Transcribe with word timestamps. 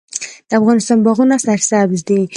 د 0.49 0.51
افغانستان 0.59 0.97
باغونه 1.05 1.35
سرسبز 1.45 1.99
دي 2.07 2.21